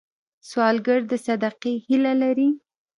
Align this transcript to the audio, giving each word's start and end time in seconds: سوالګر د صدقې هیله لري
سوالګر 0.49 0.99
د 1.11 1.13
صدقې 1.25 1.73
هیله 1.85 2.13
لري 2.21 2.49